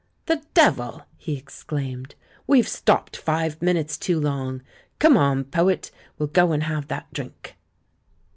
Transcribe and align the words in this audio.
"The 0.25 0.41
devil!" 0.55 1.03
he 1.15 1.37
exclaimed, 1.37 2.15
"we've 2.47 2.67
stopped 2.67 3.15
five 3.15 3.61
minutes 3.61 3.99
too 3.99 4.19
long. 4.19 4.63
Come 4.97 5.15
on, 5.15 5.43
poet, 5.43 5.91
we'll 6.17 6.25
go 6.29 6.53
and 6.53 6.63
have 6.63 6.87
that 6.87 7.13
drink." 7.13 7.55